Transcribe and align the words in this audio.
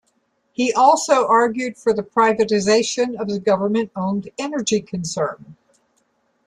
He 0.51 0.73
also 0.73 1.27
argued 1.27 1.77
for 1.77 1.93
the 1.93 2.01
privatization 2.01 3.13
of 3.19 3.27
the 3.29 3.39
government 3.39 3.91
owned 3.95 4.31
energy 4.39 4.81
concern. 4.81 5.57